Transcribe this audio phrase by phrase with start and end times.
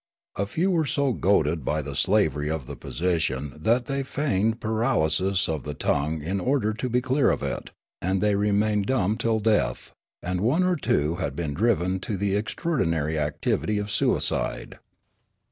[0.35, 5.47] A few were so goaded b} the slavery of the position that they feigned paralysis
[5.47, 7.69] of the tongue in order to be clear of it,
[8.01, 9.91] and they remained dumb till death;
[10.23, 14.79] and one or two had been driven to the extra ordinary activitj'^ of suicide.